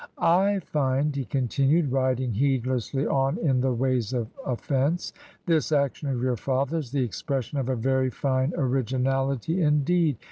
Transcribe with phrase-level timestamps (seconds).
[0.17, 5.13] "I find," he continued, riding heedlessly on in the ways of offence,
[5.45, 10.17] "this action of your father's the ex pression of a very fine originality indeed.